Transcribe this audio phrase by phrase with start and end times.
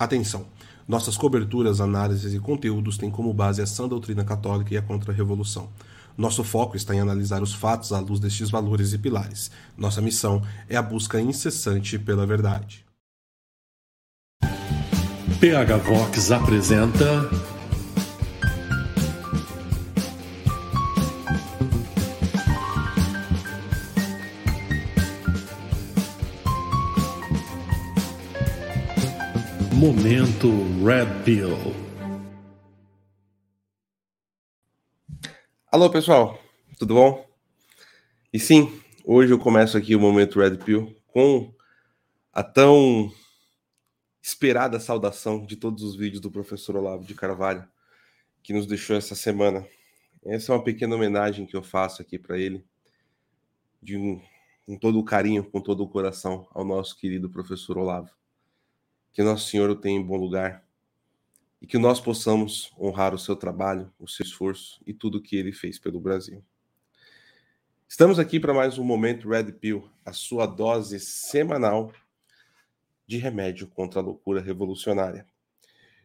[0.00, 0.46] Atenção!
[0.88, 5.68] Nossas coberturas, análises e conteúdos têm como base a sã doutrina católica e a contra-revolução.
[6.16, 9.50] Nosso foco está em analisar os fatos à luz destes valores e pilares.
[9.76, 10.40] Nossa missão
[10.70, 12.82] é a busca incessante pela verdade.
[15.38, 17.59] PH Vox apresenta.
[29.80, 30.48] Momento
[30.84, 31.56] Red Pill.
[35.72, 36.38] Alô, pessoal,
[36.78, 37.26] tudo bom?
[38.30, 41.50] E sim, hoje eu começo aqui o Momento Red Pill com
[42.30, 43.10] a tão
[44.22, 47.66] esperada saudação de todos os vídeos do professor Olavo de Carvalho,
[48.42, 49.66] que nos deixou essa semana.
[50.22, 52.62] Essa é uma pequena homenagem que eu faço aqui para ele,
[53.82, 54.20] de um,
[54.66, 58.19] com todo o carinho, com todo o coração, ao nosso querido professor Olavo
[59.12, 60.64] que Nosso Senhor o tenha em bom lugar
[61.60, 65.36] e que nós possamos honrar o seu trabalho, o seu esforço e tudo o que
[65.36, 66.44] ele fez pelo Brasil.
[67.88, 71.92] Estamos aqui para mais um momento Red Pill, a sua dose semanal
[73.06, 75.26] de remédio contra a loucura revolucionária.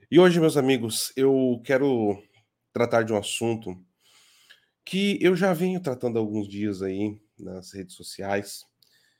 [0.09, 2.21] E hoje, meus amigos, eu quero
[2.73, 3.79] tratar de um assunto
[4.83, 8.65] que eu já venho tratando há alguns dias aí nas redes sociais.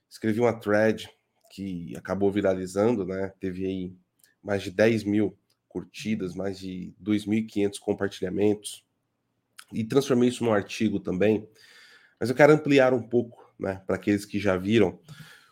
[0.10, 1.10] Escrevi uma thread
[1.56, 3.32] que acabou viralizando, né?
[3.40, 3.94] Teve aí
[4.44, 5.38] mais de 10 mil
[5.70, 8.86] curtidas, mais de 2.500 compartilhamentos,
[9.72, 11.48] e transformei isso num artigo também.
[12.20, 15.00] Mas eu quero ampliar um pouco, né, para aqueles que já viram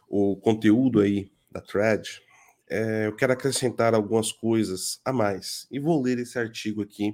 [0.09, 2.21] o conteúdo aí da thread.
[2.69, 7.11] É, eu quero acrescentar algumas coisas a mais e vou ler esse artigo aqui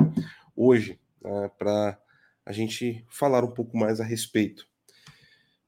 [0.56, 2.00] hoje né, para
[2.44, 4.68] a gente falar um pouco mais a respeito.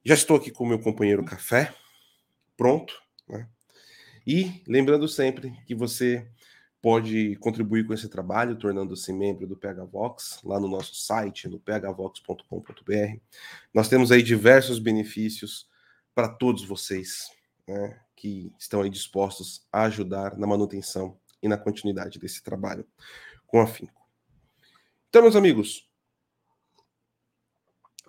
[0.03, 1.71] Já estou aqui com o meu companheiro Café,
[2.57, 3.47] pronto né?
[4.27, 6.27] E lembrando sempre que você
[6.81, 13.19] pode contribuir com esse trabalho tornando-se membro do PHVox lá no nosso site, no phvox.com.br.
[13.73, 15.67] Nós temos aí diversos benefícios
[16.13, 17.31] para todos vocês
[17.67, 22.85] né, que estão aí dispostos a ajudar na manutenção e na continuidade desse trabalho
[23.47, 24.01] com afinco.
[25.09, 25.87] Então, meus amigos,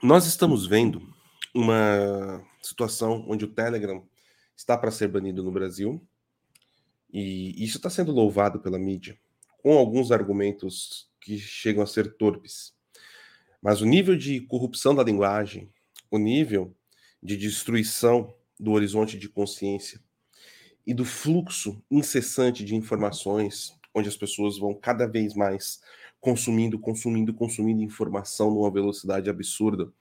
[0.03, 1.13] nós estamos vendo
[1.55, 4.07] uma situação onde o Telegram
[4.57, 6.01] está para ser banido no Brasil.
[7.13, 9.19] E isso está sendo louvado pela mídia,
[9.63, 12.75] com alguns argumentos que chegam a ser torpes.
[13.61, 15.69] Mas o nível de corrupção da linguagem,
[16.11, 16.75] o nível
[17.23, 20.01] de destruição do horizonte de consciência
[20.87, 25.81] e do fluxo incessante de informações, onde as pessoas vão cada vez mais
[26.21, 29.93] consumindo, consumindo, consumindo informação numa velocidade absurda,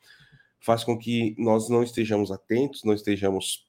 [0.59, 3.65] faz com que nós não estejamos atentos, não estejamos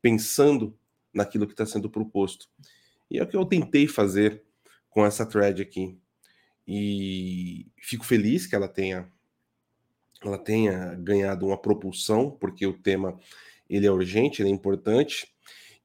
[0.00, 0.76] pensando
[1.12, 2.48] naquilo que está sendo proposto.
[3.10, 4.42] E é o que eu tentei fazer
[4.88, 5.98] com essa thread aqui.
[6.66, 9.10] E fico feliz que ela tenha
[10.22, 13.20] ela tenha ganhado uma propulsão, porque o tema
[13.68, 15.28] ele é urgente, ele é importante.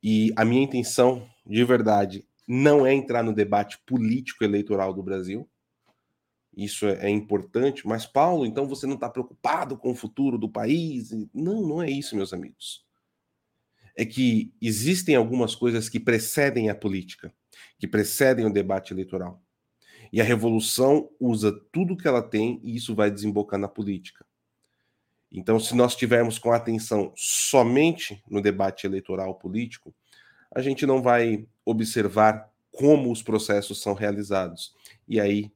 [0.01, 5.45] E a minha intenção, de verdade, não é entrar no debate político eleitoral do Brasil.
[6.55, 10.47] Isso é, é importante, mas Paulo, então você não está preocupado com o futuro do
[10.47, 11.11] país?
[11.33, 12.87] Não, não é isso, meus amigos
[13.99, 17.33] é que existem algumas coisas que precedem a política,
[17.77, 19.43] que precedem o debate eleitoral.
[20.09, 24.25] E a revolução usa tudo que ela tem e isso vai desembocar na política.
[25.29, 29.93] Então, se nós tivermos com atenção somente no debate eleitoral político,
[30.55, 34.73] a gente não vai observar como os processos são realizados.
[35.09, 35.51] E aí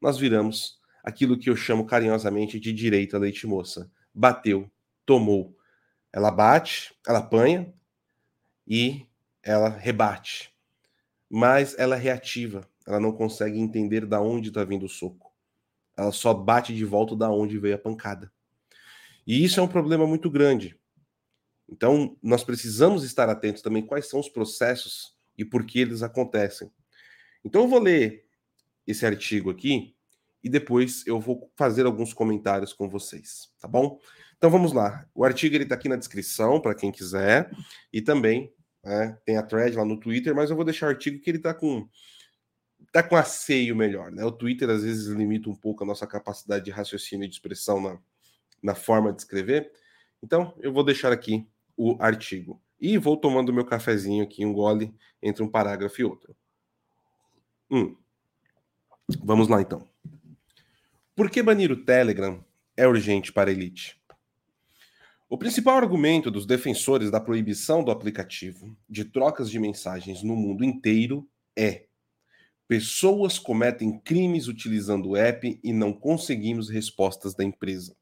[0.00, 3.90] nós viramos aquilo que eu chamo carinhosamente de direita leite moça.
[4.14, 4.70] Bateu,
[5.04, 5.52] tomou.
[6.12, 7.74] Ela bate, ela apanha,
[8.68, 9.06] e
[9.42, 10.54] ela rebate.
[11.28, 15.32] Mas ela é reativa, ela não consegue entender da onde está vindo o soco.
[15.96, 18.30] Ela só bate de volta da onde veio a pancada.
[19.26, 20.78] E isso é um problema muito grande.
[21.68, 26.70] Então, nós precisamos estar atentos também quais são os processos e por que eles acontecem.
[27.44, 28.26] Então, eu vou ler
[28.86, 29.94] esse artigo aqui
[30.42, 33.98] e depois eu vou fazer alguns comentários com vocês, tá bom?
[34.38, 35.04] Então vamos lá.
[35.14, 37.50] O artigo ele está aqui na descrição para quem quiser
[37.92, 38.52] e também
[38.82, 39.18] né?
[39.24, 41.54] Tem a thread lá no Twitter, mas eu vou deixar o artigo que ele tá
[41.54, 41.88] com
[42.92, 44.24] tá com aceio melhor, né?
[44.24, 47.80] O Twitter às vezes limita um pouco a nossa capacidade de raciocínio e de expressão
[47.80, 47.98] na,
[48.62, 49.70] na forma de escrever.
[50.22, 51.46] Então, eu vou deixar aqui
[51.76, 52.60] o artigo.
[52.80, 56.34] E vou tomando meu cafezinho aqui, um gole entre um parágrafo e outro.
[57.70, 57.96] Hum.
[59.22, 59.86] Vamos lá então.
[61.14, 62.44] Por que banir o Telegram
[62.76, 63.97] é urgente para a elite?
[65.30, 70.64] O principal argumento dos defensores da proibição do aplicativo de trocas de mensagens no mundo
[70.64, 71.84] inteiro é
[72.66, 77.94] Pessoas cometem crimes utilizando o app e não conseguimos respostas da empresa.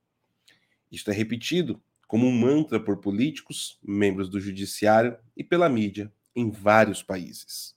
[0.90, 6.48] Isto é repetido como um mantra por políticos, membros do judiciário e pela mídia em
[6.48, 7.74] vários países.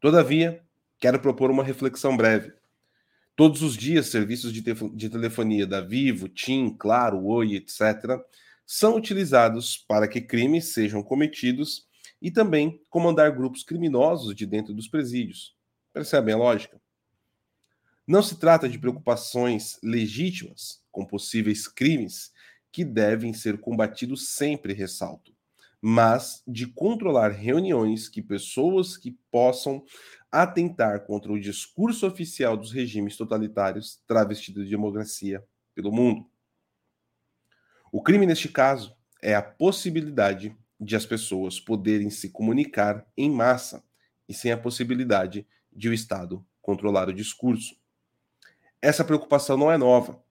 [0.00, 0.62] Todavia,
[0.98, 2.52] quero propor uma reflexão breve.
[3.34, 4.62] Todos os dias, serviços de,
[4.94, 8.20] de telefonia da Vivo, TIM, Claro, Oi, etc.,
[8.66, 11.86] são utilizados para que crimes sejam cometidos
[12.20, 15.56] e também comandar grupos criminosos de dentro dos presídios.
[15.92, 16.80] Percebem a lógica?
[18.06, 22.32] Não se trata de preocupações legítimas com possíveis crimes
[22.70, 25.31] que devem ser combatidos sempre, ressalto,
[25.84, 29.84] mas de controlar reuniões que pessoas que possam
[30.30, 35.44] atentar contra o discurso oficial dos regimes totalitários travestidos de democracia
[35.74, 36.30] pelo mundo.
[37.90, 43.84] O crime neste caso é a possibilidade de as pessoas poderem se comunicar em massa
[44.28, 47.76] e sem a possibilidade de o Estado controlar o discurso.
[48.80, 50.22] Essa preocupação não é nova.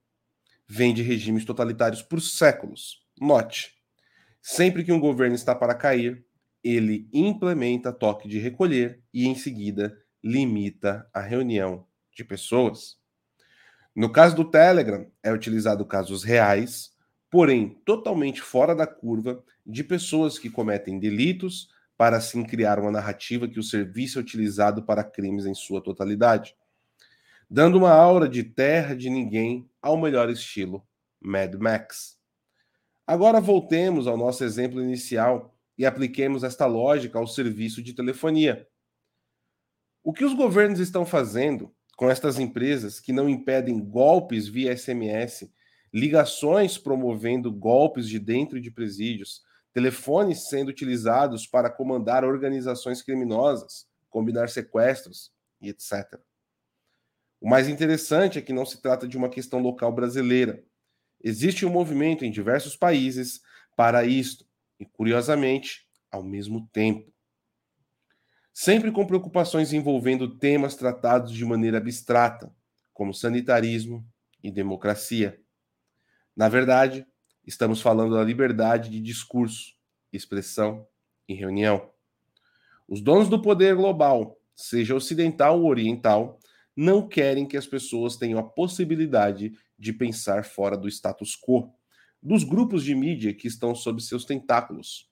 [0.66, 3.06] Vem de regimes totalitários por séculos.
[3.20, 3.81] Note:
[4.42, 6.26] sempre que um governo está para cair,
[6.64, 11.86] ele implementa toque de recolher e, em seguida, limita a reunião
[12.16, 12.98] de pessoas.
[13.96, 16.92] No caso do Telegram, é utilizado casos reais,
[17.30, 23.48] porém totalmente fora da curva, de pessoas que cometem delitos para assim criar uma narrativa
[23.48, 26.56] que o serviço é utilizado para crimes em sua totalidade,
[27.50, 30.86] dando uma aura de terra de ninguém ao melhor estilo
[31.20, 32.21] Mad Max.
[33.06, 38.68] Agora voltemos ao nosso exemplo inicial e apliquemos esta lógica ao serviço de telefonia.
[40.04, 45.52] O que os governos estão fazendo com estas empresas que não impedem golpes via SMS,
[45.94, 49.42] ligações promovendo golpes de dentro de presídios,
[49.74, 55.32] telefones sendo utilizados para comandar organizações criminosas, combinar sequestros
[55.62, 56.20] e etc.
[57.40, 60.64] O mais interessante é que não se trata de uma questão local brasileira.
[61.24, 63.42] Existe um movimento em diversos países
[63.76, 64.46] para isto,
[64.80, 67.12] e curiosamente, ao mesmo tempo.
[68.54, 72.54] Sempre com preocupações envolvendo temas tratados de maneira abstrata,
[72.94, 74.06] como sanitarismo
[74.44, 75.40] e democracia.
[76.36, 77.06] Na verdade,
[77.46, 79.74] Estamos falando da liberdade de discurso,
[80.14, 80.88] expressão
[81.28, 81.90] e reunião.
[82.88, 86.40] Os donos do poder global, seja ocidental ou oriental,
[86.76, 91.74] não querem que as pessoas tenham a possibilidade de pensar fora do status quo,
[92.22, 95.10] dos grupos de mídia que estão sob seus tentáculos.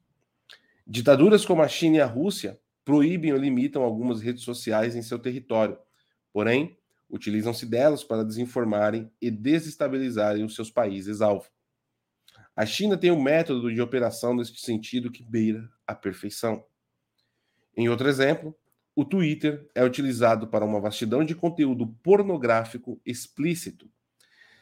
[0.86, 5.18] Ditaduras como a China e a Rússia proíbem ou limitam algumas redes sociais em seu
[5.18, 5.76] território,
[6.32, 6.78] porém,
[7.10, 11.50] utilizam-se delas para desinformarem e desestabilizarem os seus países alvo.
[12.56, 16.64] A China tem um método de operação neste sentido que beira a perfeição.
[17.76, 18.56] Em outro exemplo,
[18.96, 23.90] o Twitter é utilizado para uma vastidão de conteúdo pornográfico explícito,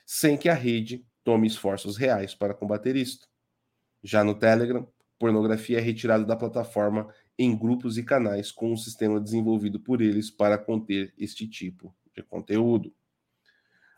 [0.09, 3.27] sem que a rede tome esforços reais para combater isto.
[4.01, 4.88] Já no Telegram,
[5.19, 10.31] pornografia é retirada da plataforma em grupos e canais com um sistema desenvolvido por eles
[10.31, 12.95] para conter este tipo de conteúdo.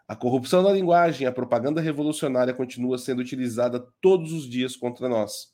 [0.08, 5.54] A corrupção da linguagem, a propaganda revolucionária continua sendo utilizada todos os dias contra nós.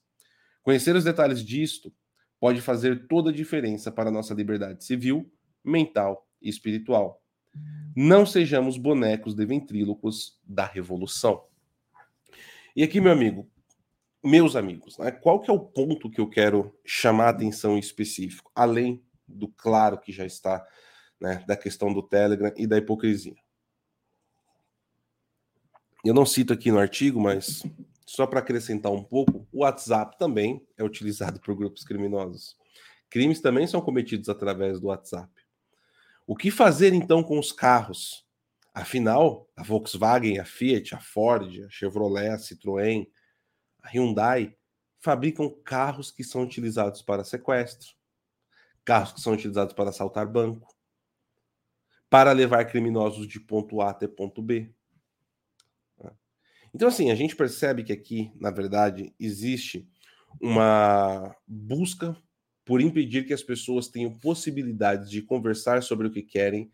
[0.64, 1.94] Conhecer os detalhes disto
[2.40, 5.30] pode fazer toda a diferença para a nossa liberdade civil,
[5.62, 7.25] mental e espiritual.
[7.96, 11.46] Não sejamos bonecos de ventrílocos da revolução.
[12.76, 13.50] E aqui, meu amigo,
[14.24, 17.80] meus amigos, né, qual que é o ponto que eu quero chamar a atenção em
[17.80, 20.66] específico, além do claro que já está
[21.20, 23.36] né, da questão do Telegram e da hipocrisia?
[26.04, 27.64] Eu não cito aqui no artigo, mas
[28.06, 32.56] só para acrescentar um pouco, o WhatsApp também é utilizado por grupos criminosos.
[33.10, 35.32] Crimes também são cometidos através do WhatsApp.
[36.28, 38.26] O que fazer então com os carros?
[38.74, 43.08] Afinal, a Volkswagen, a Fiat, a Ford, a Chevrolet, a Citroën,
[43.82, 44.56] a Hyundai
[45.00, 47.94] fabricam carros que são utilizados para sequestro,
[48.84, 50.76] carros que são utilizados para assaltar banco,
[52.10, 54.74] para levar criminosos de ponto A até ponto B.
[56.74, 59.88] Então, assim, a gente percebe que aqui, na verdade, existe
[60.42, 62.18] uma busca
[62.66, 66.72] por impedir que as pessoas tenham possibilidades de conversar sobre o que querem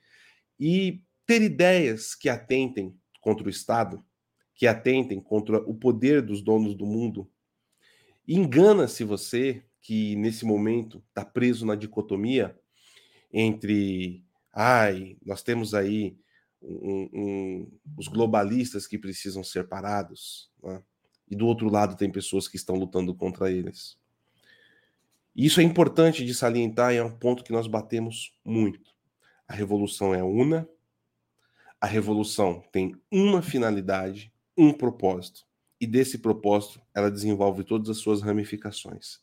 [0.59, 4.03] e ter ideias que atentem contra o Estado,
[4.55, 7.29] que atentem contra o poder dos donos do mundo.
[8.27, 12.57] Engana-se você que nesse momento está preso na dicotomia
[13.33, 16.17] entre, ai, nós temos aí
[16.61, 20.81] um, um, os globalistas que precisam ser parados, né?
[21.29, 23.97] e do outro lado tem pessoas que estão lutando contra eles.
[25.35, 28.91] Isso é importante de salientar e é um ponto que nós batemos muito.
[29.47, 30.67] a revolução é una,
[31.79, 35.45] a revolução tem uma finalidade, um propósito,
[35.79, 39.19] e desse propósito ela desenvolve todas as suas ramificações.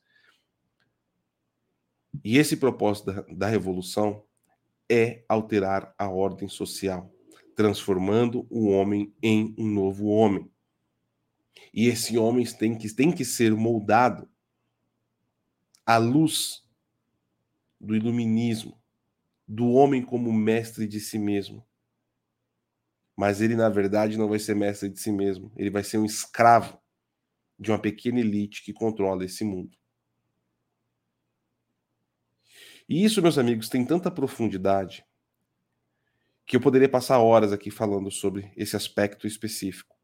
[2.25, 4.25] E esse propósito da, da revolução
[4.91, 7.13] é alterar a ordem social,
[7.55, 10.51] transformando o homem em um novo homem.
[11.73, 14.29] E esse homem tem que, tem que ser moldado
[15.89, 16.63] à luz
[17.81, 18.79] do iluminismo,
[19.47, 21.67] do homem como mestre de si mesmo.
[23.17, 25.51] Mas ele, na verdade, não vai ser mestre de si mesmo.
[25.57, 26.79] Ele vai ser um escravo
[27.59, 29.75] de uma pequena elite que controla esse mundo.
[32.87, 35.07] E isso, meus amigos, tem tanta profundidade
[36.45, 39.97] que eu poderia passar horas aqui falando sobre esse aspecto específico.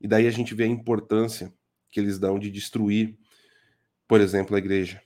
[0.00, 1.54] E daí a gente vê a importância
[1.88, 3.16] que eles dão de destruir,
[4.08, 5.03] por exemplo, a igreja.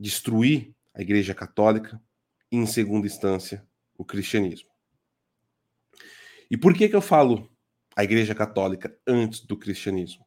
[0.00, 2.02] Destruir a igreja católica
[2.50, 3.64] e, em segunda instância,
[3.96, 4.70] o cristianismo.
[6.50, 7.48] E por que, que eu falo
[7.94, 10.26] a igreja católica antes do cristianismo?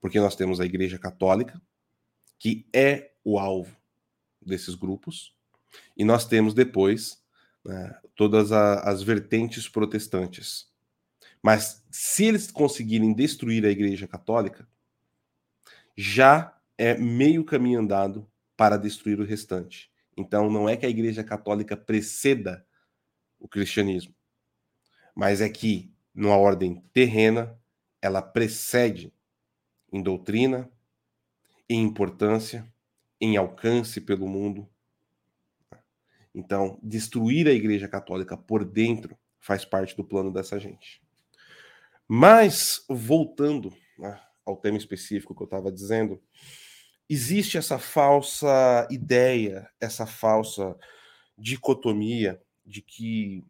[0.00, 1.62] Porque nós temos a igreja católica,
[2.38, 3.74] que é o alvo
[4.42, 5.34] desses grupos,
[5.96, 7.22] e nós temos depois
[7.64, 10.68] né, todas a, as vertentes protestantes.
[11.42, 14.68] Mas se eles conseguirem destruir a Igreja Católica,
[15.96, 19.90] já é meio caminho andado para destruir o restante.
[20.16, 22.66] Então não é que a Igreja Católica preceda
[23.38, 24.14] o cristianismo,
[25.14, 27.58] mas é que, numa ordem terrena,
[28.00, 29.12] ela precede
[29.92, 30.70] em doutrina,
[31.68, 32.66] em importância,
[33.20, 34.68] em alcance pelo mundo,
[36.34, 41.00] então, destruir a Igreja Católica por dentro faz parte do plano dessa gente.
[42.08, 46.20] Mas, voltando né, ao tema específico que eu estava dizendo,
[47.08, 50.76] existe essa falsa ideia, essa falsa
[51.36, 53.44] dicotomia de que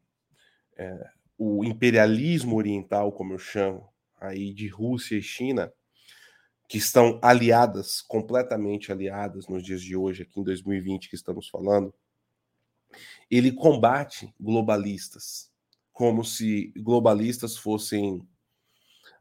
[0.76, 3.88] é, o imperialismo oriental, como eu chamo,
[4.20, 5.73] aí de Rússia e China,
[6.68, 11.94] que estão aliadas, completamente aliadas nos dias de hoje, aqui em 2020 que estamos falando,
[13.30, 15.50] ele combate globalistas,
[15.92, 18.26] como se globalistas fossem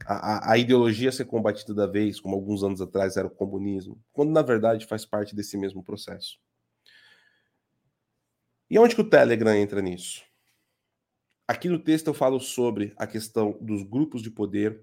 [0.05, 4.31] a, a, ideologia ser combatida da vez, como alguns anos atrás era o comunismo, quando
[4.31, 6.39] na verdade faz parte desse mesmo processo.
[8.69, 10.23] E onde que o Telegram entra nisso?
[11.47, 14.81] Aqui no texto eu falo sobre a questão dos grupos de poder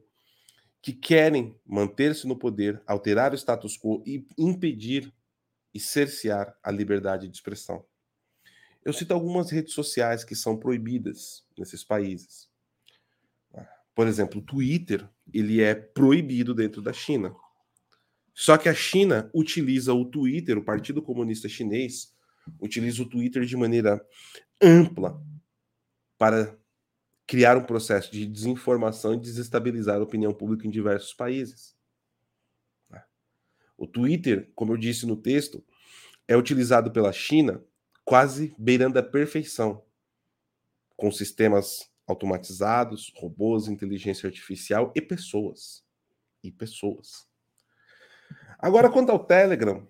[0.83, 5.13] que querem manter-se no poder, alterar o status quo e impedir
[5.75, 7.85] e cercear a liberdade de expressão.
[8.85, 12.50] Eu cito algumas redes sociais que são proibidas nesses países.
[13.95, 17.35] Por exemplo, o Twitter, ele é proibido dentro da China.
[18.35, 22.15] Só que a China utiliza o Twitter, o Partido Comunista Chinês,
[22.59, 24.05] utiliza o Twitter de maneira
[24.61, 25.21] ampla
[26.17, 26.59] para
[27.27, 31.77] criar um processo de desinformação e desestabilizar a opinião pública em diversos países.
[33.77, 35.65] O Twitter, como eu disse no texto,
[36.29, 37.65] é utilizado pela China
[38.05, 39.83] quase beirando a perfeição,
[40.97, 45.85] com sistemas automatizados, robôs, inteligência artificial e pessoas.
[46.43, 47.27] E pessoas.
[48.59, 49.87] Agora, quanto ao Telegram,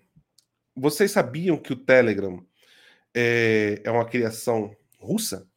[0.75, 2.45] vocês sabiam que o Telegram
[3.13, 5.47] é, é uma criação russa?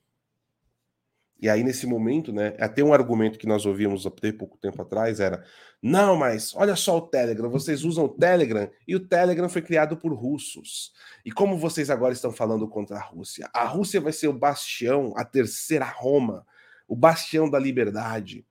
[1.41, 5.21] E aí, nesse momento, né, até um argumento que nós ouvimos até pouco tempo atrás
[5.21, 5.45] era:
[5.83, 9.97] não, mas olha só o Telegram, vocês usam o Telegram e o Telegram foi criado
[9.97, 10.93] por russos.
[11.25, 13.51] E como vocês agora estão falando contra a Rússia?
[13.53, 16.47] A Rússia vai ser o bastião, a terceira Roma,
[16.87, 18.47] o bastião da liberdade.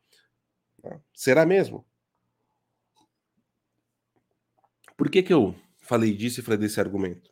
[1.13, 1.85] Será mesmo?
[4.97, 7.31] Por que, que eu falei disso e falei desse argumento?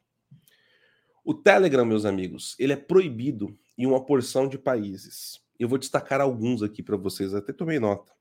[1.24, 5.39] O Telegram, meus amigos, ele é proibido em uma porção de países.
[5.60, 8.12] Eu vou destacar alguns aqui para vocês, até tomei nota.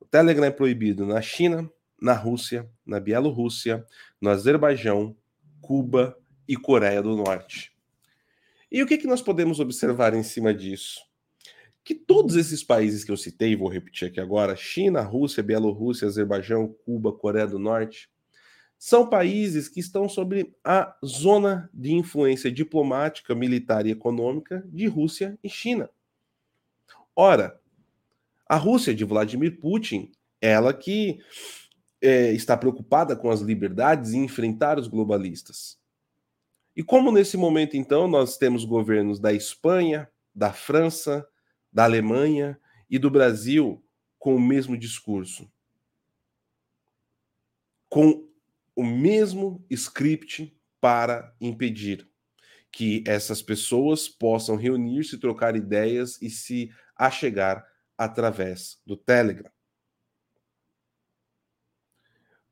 [0.00, 3.86] O Telegram é proibido na China, na Rússia, na Bielorrússia,
[4.18, 5.14] no Azerbaijão,
[5.60, 7.76] Cuba e Coreia do Norte.
[8.72, 11.00] E o que, que nós podemos observar em cima disso?
[11.82, 16.74] Que todos esses países que eu citei, vou repetir aqui agora: China, Rússia, Bielorrússia, Azerbaijão,
[16.84, 18.08] Cuba, Coreia do Norte,
[18.78, 25.38] são países que estão sob a zona de influência diplomática, militar e econômica de Rússia
[25.44, 25.90] e China.
[27.14, 27.60] Ora,
[28.48, 30.10] a Rússia de Vladimir Putin,
[30.40, 31.20] ela que
[32.00, 35.78] é, está preocupada com as liberdades e enfrentar os globalistas.
[36.74, 41.26] E como nesse momento, então, nós temos governos da Espanha, da França,
[41.72, 42.58] da Alemanha
[42.88, 43.84] e do Brasil
[44.18, 45.50] com o mesmo discurso,
[47.88, 48.28] com
[48.74, 52.08] o mesmo script para impedir
[52.72, 57.66] que essas pessoas possam reunir-se, trocar ideias e se achegar
[57.98, 59.50] através do Telegram.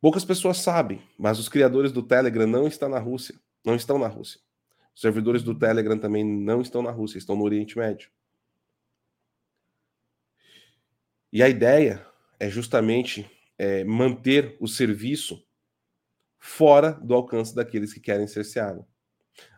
[0.01, 3.35] Poucas pessoas sabem, mas os criadores do Telegram não estão na Rússia,
[3.65, 4.41] não estão na Rússia.
[4.95, 8.11] Os servidores do Telegram também não estão na Rússia, estão no Oriente Médio.
[11.33, 12.07] E a ideia
[12.41, 15.45] é justamente é, manter o serviço
[16.39, 18.87] fora do alcance daqueles que querem cerceá-lo.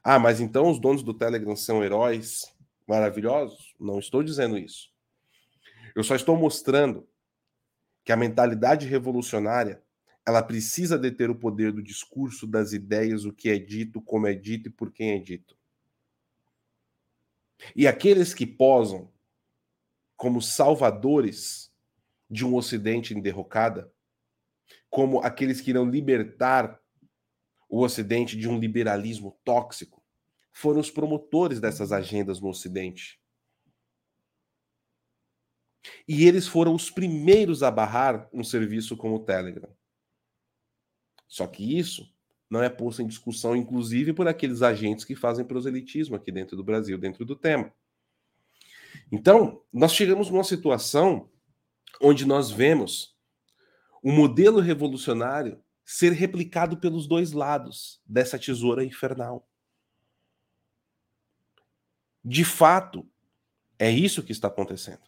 [0.03, 2.43] Ah, mas então os donos do Telegram são heróis
[2.87, 3.75] maravilhosos?
[3.79, 4.91] Não estou dizendo isso.
[5.95, 7.09] Eu só estou mostrando
[8.05, 9.83] que a mentalidade revolucionária
[10.27, 14.35] ela precisa deter o poder do discurso, das ideias, o que é dito, como é
[14.35, 15.57] dito e por quem é dito.
[17.75, 19.11] E aqueles que posam
[20.21, 21.73] como salvadores
[22.29, 23.91] de um Ocidente em derrocada,
[24.91, 26.79] como aqueles que irão libertar
[27.71, 30.05] o Ocidente de um liberalismo tóxico,
[30.53, 33.19] foram os promotores dessas agendas no Ocidente.
[36.07, 39.75] E eles foram os primeiros a barrar um serviço como o Telegram.
[41.27, 42.15] Só que isso
[42.50, 46.62] não é posto em discussão, inclusive por aqueles agentes que fazem proselitismo aqui dentro do
[46.62, 47.73] Brasil, dentro do tema.
[49.11, 51.31] Então, nós chegamos numa situação
[52.00, 53.17] onde nós vemos
[54.02, 59.49] o modelo revolucionário ser replicado pelos dois lados dessa tesoura infernal.
[62.25, 63.09] De fato,
[63.79, 65.02] é isso que está acontecendo.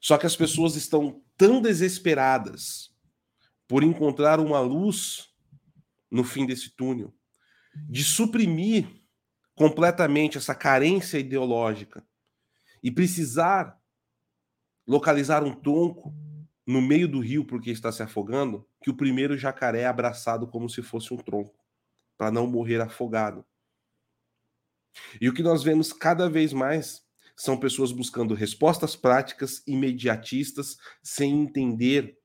[0.00, 2.94] Só que as pessoas estão tão desesperadas
[3.66, 5.32] por encontrar uma luz
[6.10, 7.14] no fim desse túnel,
[7.88, 8.99] de suprimir
[9.60, 12.02] completamente essa carência ideológica
[12.82, 13.78] e precisar
[14.86, 16.14] localizar um tronco
[16.66, 20.66] no meio do rio porque está se afogando, que o primeiro jacaré é abraçado como
[20.66, 21.62] se fosse um tronco,
[22.16, 23.44] para não morrer afogado.
[25.20, 27.02] E o que nós vemos cada vez mais
[27.36, 32.18] são pessoas buscando respostas práticas, imediatistas, sem entender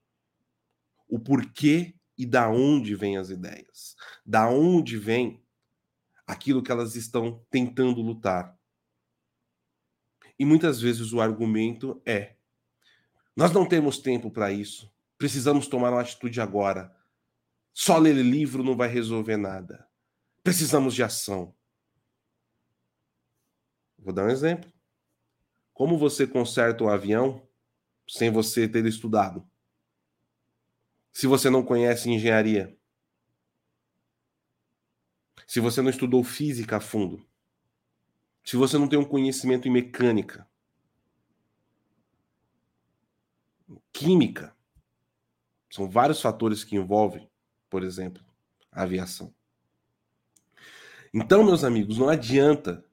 [1.05, 3.93] o porquê e da onde vêm as ideias,
[4.25, 5.44] da onde vem
[6.25, 8.57] aquilo que elas estão tentando lutar.
[10.37, 12.35] E muitas vezes o argumento é:
[13.35, 16.95] nós não temos tempo para isso, precisamos tomar uma atitude agora.
[17.73, 19.85] Só ler livro não vai resolver nada.
[20.41, 21.53] Precisamos de ação.
[23.99, 24.71] Vou dar um exemplo.
[25.73, 27.45] Como você conserta um avião
[28.07, 29.45] sem você ter estudado?
[31.15, 32.77] se você não conhece engenharia?
[35.45, 37.25] Se você não estudou física a fundo?
[38.43, 40.47] Se você não tem um conhecimento em mecânica?
[43.91, 44.55] Química?
[45.69, 47.29] São vários fatores que envolvem,
[47.69, 48.23] por exemplo,
[48.71, 49.33] a aviação.
[51.13, 52.85] Então, meus amigos, não adianta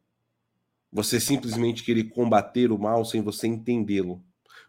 [0.90, 4.22] você simplesmente querer combater o mal sem você entendê-lo.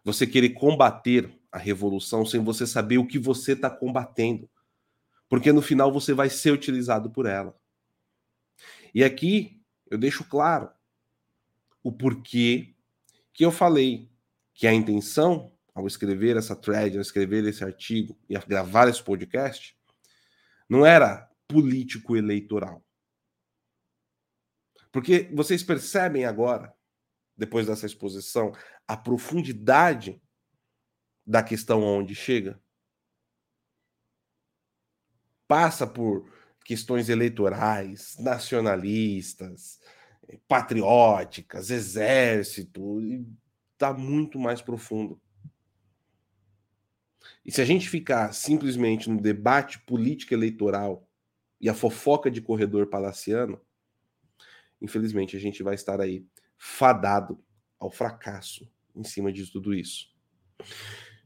[0.04, 4.50] Você querer combater a revolução sem você saber o que você está combatendo.
[5.30, 7.56] Porque no final você vai ser utilizado por ela.
[8.94, 10.72] E aqui eu deixo claro
[11.82, 12.76] o porquê
[13.34, 14.12] que eu falei
[14.54, 19.04] que a intenção ao escrever essa thread, ao escrever esse artigo e a gravar esse
[19.04, 19.76] podcast,
[20.70, 22.86] não era político eleitoral.
[24.92, 26.74] Porque vocês percebem agora,
[27.36, 28.54] depois dessa exposição,
[28.88, 30.22] a profundidade
[31.26, 32.62] da questão onde chega?
[35.48, 36.32] Passa por
[36.64, 39.80] questões eleitorais, nacionalistas,
[40.48, 43.00] patrióticas, exército,
[43.74, 45.20] está muito mais profundo.
[47.46, 51.08] E se a gente ficar simplesmente no debate político eleitoral
[51.60, 53.60] e a fofoca de corredor palaciano,
[54.82, 56.26] infelizmente a gente vai estar aí
[56.58, 57.44] fadado
[57.80, 60.08] ao fracasso em cima de tudo isso.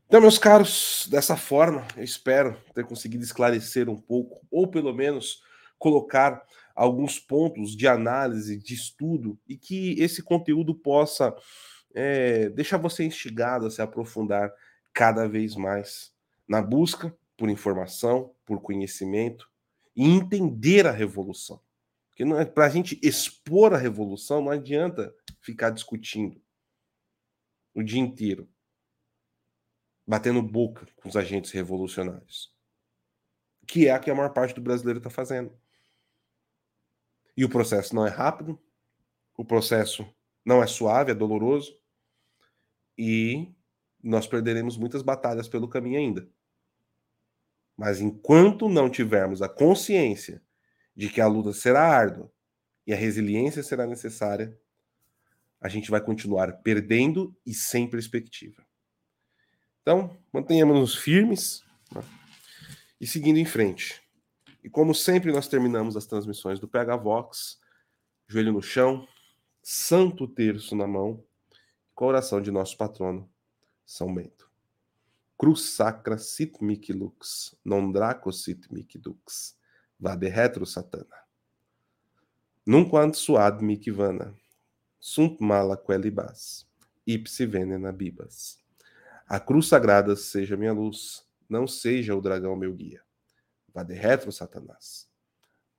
[0.08, 5.41] Então, meus caros, dessa forma, eu espero ter conseguido esclarecer um pouco, ou pelo menos
[5.78, 11.36] colocar alguns pontos de análise, de estudo, e que esse conteúdo possa
[11.93, 14.50] é, deixar você instigado a se aprofundar
[14.93, 16.13] cada vez mais
[16.48, 19.50] na busca por informação, por conhecimento
[19.93, 21.60] e entender a revolução.
[22.10, 26.41] Porque é para a gente expor a revolução, não adianta ficar discutindo
[27.76, 28.48] o dia inteiro
[30.08, 32.56] batendo boca com os agentes revolucionários.
[33.67, 35.54] Que é a que a maior parte do brasileiro está fazendo.
[37.36, 38.58] E o processo não é rápido,
[39.36, 40.08] o processo
[40.46, 41.78] não é suave, é doloroso,
[42.98, 43.54] e
[44.02, 46.30] nós perderemos muitas batalhas pelo caminho ainda.
[47.76, 50.41] Mas enquanto não tivermos a consciência
[50.96, 52.32] de que a luta será árdua
[52.88, 54.58] e a resiliência será necessária,
[55.60, 58.67] a gente vai continuar perdendo e sem perspectiva.
[59.88, 61.63] Então, mantenhamos-nos firmes
[61.95, 62.04] né?
[63.00, 64.04] e seguindo em frente.
[64.62, 67.58] E como sempre, nós terminamos as transmissões do PH Vox,
[68.28, 69.08] joelho no chão,
[69.63, 71.23] santo terço na mão,
[71.95, 73.32] com a oração de nosso patrono,
[73.86, 74.52] São Bento.
[75.38, 79.58] Cruz sacra sit mic lux, non draco sit mic dux,
[79.97, 81.15] vade retro satana.
[82.65, 84.36] Nunquant suad mic vana,
[85.00, 86.67] sunt mala quelibas,
[87.06, 88.67] ipsi venena bibas.
[89.28, 93.02] A cruz sagrada seja minha luz, não seja o dragão meu guia.
[93.74, 95.10] Vá de retro, Satanás.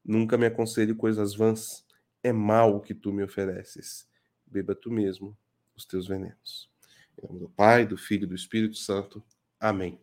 [0.04, 1.87] Nunca me aconselhe coisas vãs.
[2.22, 4.06] É mal o que tu me ofereces.
[4.46, 5.37] Beba tu mesmo
[5.74, 6.70] os teus venenos.
[7.16, 9.24] Em nome do Pai, do Filho e do Espírito Santo.
[9.58, 9.98] Amém.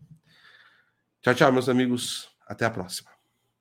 [1.22, 2.36] Tchau, tchau, meus amigos.
[2.48, 3.15] Até a próxima.